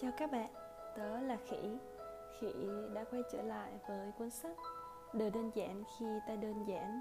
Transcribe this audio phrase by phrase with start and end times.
[0.00, 0.48] Chào các bạn,
[0.96, 1.56] tớ là Khỉ.
[2.38, 2.52] Khỉ
[2.94, 4.56] đã quay trở lại với cuốn sách
[5.12, 7.00] Đời đơn giản khi ta đơn giản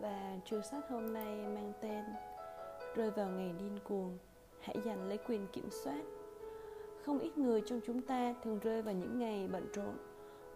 [0.00, 2.04] Và chương sách hôm nay mang tên
[2.96, 4.18] Rơi vào ngày điên cuồng
[4.60, 6.02] Hãy giành lấy quyền kiểm soát.
[7.04, 9.96] Không ít người trong chúng ta thường rơi vào những ngày bận rộn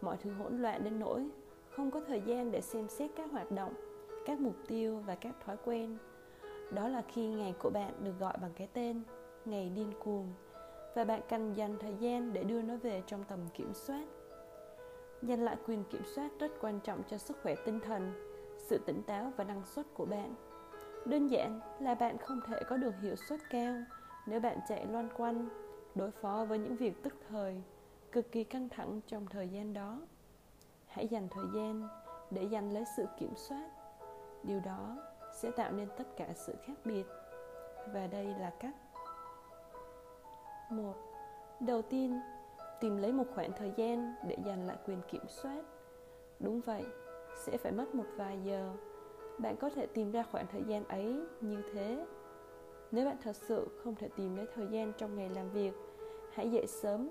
[0.01, 1.29] Mọi thứ hỗn loạn đến nỗi
[1.71, 3.75] Không có thời gian để xem xét các hoạt động
[4.27, 5.99] Các mục tiêu và các thói quen.
[6.71, 9.03] Đó là khi ngày của bạn được gọi bằng cái tên
[9.45, 10.33] Ngày điên cuồng
[10.95, 14.05] và bạn cần dành thời gian để đưa nó về trong tầm kiểm soát.
[15.23, 18.13] Giành lại quyền kiểm soát rất quan trọng cho sức khỏe tinh thần,
[18.59, 20.35] sự tỉnh táo và năng suất của bạn.
[21.05, 23.75] Đơn giản là bạn không thể có được hiệu suất cao
[24.27, 25.49] nếu bạn chạy loan quanh,
[25.95, 27.63] đối phó với những việc tức thời,
[28.13, 30.01] cực kỳ căng thẳng trong thời gian đó.
[30.87, 31.89] Hãy dành thời gian
[32.31, 33.71] để giành lấy sự kiểm soát.
[34.43, 34.97] Điều đó
[35.33, 37.07] sẽ tạo nên tất cả sự khác biệt.
[37.93, 38.75] Và đây là cách
[40.77, 40.95] một.
[41.61, 42.21] Đầu tiên,
[42.81, 45.63] tìm lấy một khoảng thời gian để giành lại quyền kiểm soát.
[46.41, 46.85] Đúng vậy,
[47.37, 48.73] sẽ phải mất một vài giờ.
[49.39, 52.07] Bạn có thể tìm ra khoảng thời gian ấy như thế.
[52.93, 55.73] Nếu bạn thật sự không thể tìm lấy thời gian trong ngày làm việc,
[56.33, 57.09] hãy dậy sớm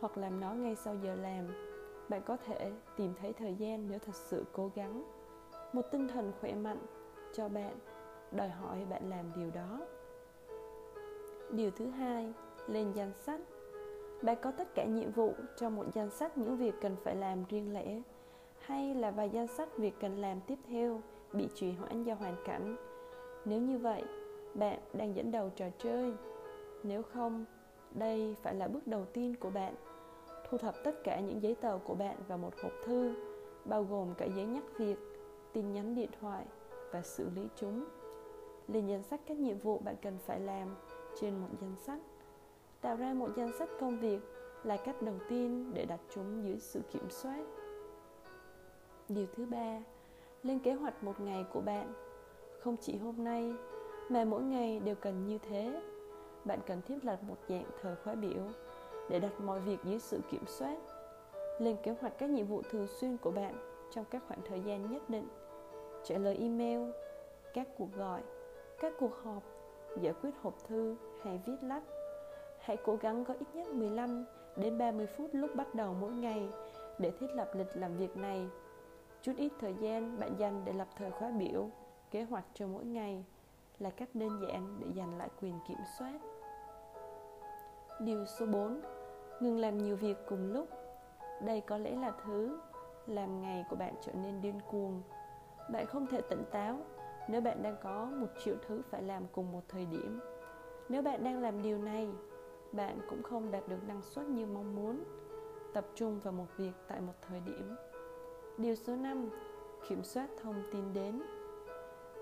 [0.00, 1.46] hoặc làm nó ngay sau giờ làm.
[2.08, 5.04] Bạn có thể tìm thấy thời gian nếu thật sự cố gắng.
[5.72, 6.80] Một tinh thần khỏe mạnh
[7.32, 7.78] cho bạn,
[8.32, 9.80] đòi hỏi bạn làm điều đó.
[11.50, 12.32] Điều thứ hai
[12.66, 13.40] lên danh sách.
[14.22, 17.44] Bạn có tất cả nhiệm vụ trong một danh sách những việc cần phải làm
[17.48, 18.02] riêng lẻ,
[18.60, 21.00] hay là vài danh sách việc cần làm tiếp theo
[21.32, 22.76] bị trì hoãn do hoàn cảnh.
[23.44, 24.02] Nếu như vậy,
[24.54, 26.12] bạn đang dẫn đầu trò chơi.
[26.82, 27.44] Nếu không,
[27.94, 29.74] đây phải là bước đầu tiên của bạn.
[30.48, 33.14] Thu thập tất cả những giấy tờ của bạn vào một hộp thư,
[33.64, 34.96] bao gồm cả giấy nhắc việc,
[35.52, 36.46] tin nhắn điện thoại
[36.92, 37.84] và xử lý chúng.
[38.68, 40.74] Lên danh sách các nhiệm vụ bạn cần phải làm
[41.20, 42.00] trên một danh sách
[42.86, 44.20] tạo ra một danh sách công việc
[44.64, 47.44] là cách đầu tiên để đặt chúng dưới sự kiểm soát.
[49.08, 49.80] Điều thứ ba,
[50.42, 51.92] lên kế hoạch một ngày của bạn.
[52.60, 53.54] Không chỉ hôm nay,
[54.08, 55.82] mà mỗi ngày đều cần như thế.
[56.44, 58.42] Bạn cần thiết lập một dạng thời khóa biểu
[59.10, 60.76] để đặt mọi việc dưới sự kiểm soát.
[61.58, 63.54] Lên kế hoạch các nhiệm vụ thường xuyên của bạn
[63.90, 65.28] trong các khoảng thời gian nhất định.
[66.04, 66.90] Trả lời email,
[67.54, 68.20] các cuộc gọi,
[68.80, 69.42] các cuộc họp,
[70.00, 71.82] giải quyết hộp thư hay viết lách.
[72.66, 74.24] Hãy cố gắng có ít nhất 15
[74.56, 76.48] đến 30 phút lúc bắt đầu mỗi ngày
[76.98, 78.48] để thiết lập lịch làm việc này.
[79.22, 81.70] Chút ít thời gian bạn dành để lập thời khóa biểu,
[82.10, 83.24] kế hoạch cho mỗi ngày
[83.78, 86.18] là cách đơn giản để giành lại quyền kiểm soát.
[88.00, 88.80] Điều số 4.
[89.40, 90.68] Ngừng làm nhiều việc cùng lúc.
[91.42, 92.58] Đây có lẽ là thứ
[93.06, 95.02] làm ngày của bạn trở nên điên cuồng.
[95.70, 96.78] Bạn không thể tỉnh táo
[97.28, 100.20] nếu bạn đang có một triệu thứ phải làm cùng một thời điểm.
[100.88, 102.08] Nếu bạn đang làm điều này,
[102.72, 105.04] bạn cũng không đạt được năng suất như mong muốn.
[105.72, 107.74] Tập trung vào một việc tại một thời điểm.
[108.58, 109.30] Điều số 5
[109.88, 111.22] kiểm soát thông tin đến.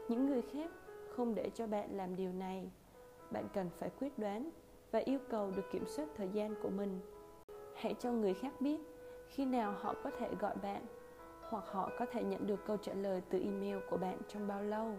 [0.09, 0.71] Những người khác
[1.17, 2.71] không để cho bạn làm điều này.
[3.31, 4.51] Bạn cần phải quyết đoán
[4.91, 7.01] và yêu cầu được kiểm soát thời gian của mình.
[7.75, 8.81] Hãy cho người khác biết
[9.29, 10.87] khi nào họ có thể gọi bạn
[11.49, 14.63] hoặc họ có thể nhận được câu trả lời từ email của bạn trong bao
[14.63, 14.93] lâu.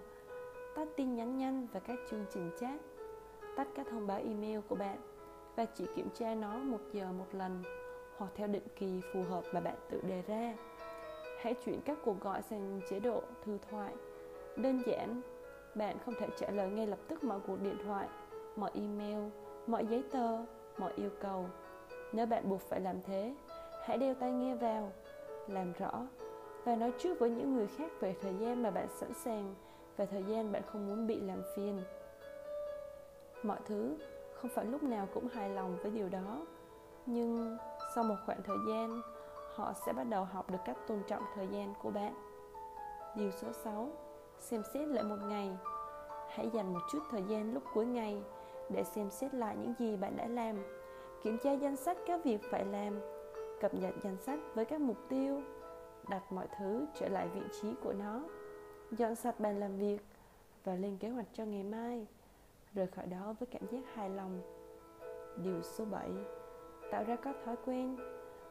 [0.75, 2.81] Tắt tin nhắn nhanh và các chương trình chat.
[3.55, 4.97] Tắt các thông báo email của bạn
[5.55, 7.63] và chỉ kiểm tra nó một giờ một lần
[8.17, 10.53] hoặc theo định kỳ phù hợp mà bạn tự đề ra.
[11.41, 13.93] Hãy chuyển các cuộc gọi sang chế độ thư thoại.
[14.55, 15.21] Đơn giản,
[15.75, 18.07] bạn không thể trả lời ngay lập tức mọi cuộc điện thoại,
[18.55, 19.19] mọi email,
[19.67, 20.37] mọi giấy tờ,
[20.77, 21.45] mọi yêu cầu.
[22.13, 23.35] Nếu bạn buộc phải làm thế,
[23.83, 24.91] hãy đeo tai nghe vào,
[25.47, 26.07] làm rõ
[26.63, 29.55] và nói trước với những người khác về thời gian mà bạn sẵn sàng
[29.97, 31.81] và thời gian bạn không muốn bị làm phiền.
[33.43, 33.95] Mọi thứ
[34.45, 36.45] không phải lúc nào cũng hài lòng với điều đó.
[37.05, 37.57] Nhưng
[37.95, 39.01] sau một khoảng thời gian,
[39.55, 42.13] họ sẽ bắt đầu học được cách tôn trọng thời gian của bạn.
[43.15, 43.89] Điều số 6
[44.39, 45.57] xem xét lại một ngày.
[46.29, 48.21] Hãy dành một chút thời gian lúc cuối ngày
[48.69, 50.55] để xem xét lại những gì bạn đã làm.
[51.23, 52.99] Kiểm tra danh sách các việc phải làm.
[53.61, 55.41] Cập nhật danh sách với các mục tiêu.
[56.09, 58.21] Đặt mọi thứ trở lại vị trí của nó.
[58.91, 60.01] Dọn sạch bàn làm việc
[60.63, 62.07] và lên kế hoạch cho ngày mai
[62.75, 64.41] rời khỏi đó với cảm giác hài lòng.
[65.43, 66.09] Điều số 7
[66.91, 67.97] tạo ra các thói quen.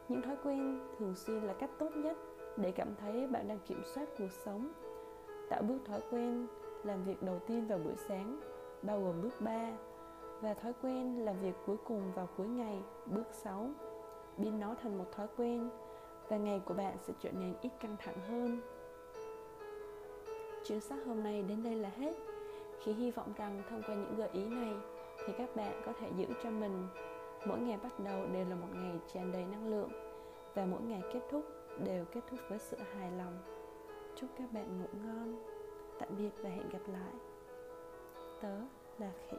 [0.09, 2.17] Những thói quen thường xuyên là cách tốt nhất
[2.57, 4.71] để cảm thấy bạn đang kiểm soát cuộc sống.
[5.49, 6.47] Tạo bước thói quen
[6.83, 8.39] làm việc đầu tiên vào buổi sáng,
[8.81, 9.71] bao gồm bước 3
[10.41, 13.69] và thói quen làm việc cuối cùng vào cuối ngày, bước 6
[14.37, 15.69] biến nó thành một thói quen,
[16.29, 18.61] và ngày của bạn sẽ trở nên ít căng thẳng hơn.
[20.63, 22.13] Chương sách hôm nay đến đây là hết
[22.85, 24.73] khi hy vọng rằng thông qua những gợi ý này,
[25.25, 26.87] thì các bạn có thể giữ cho mình.
[27.45, 29.89] Mỗi ngày bắt đầu đều là một ngày tràn đầy năng lượng,
[30.53, 31.45] và mỗi ngày kết thúc
[31.83, 33.37] đều kết thúc với sự hài lòng.
[34.15, 35.43] Chúc các bạn ngủ ngon.
[35.99, 37.13] Tạm biệt và hẹn gặp lại.
[38.41, 38.59] Tớ
[38.99, 39.37] là khỉ.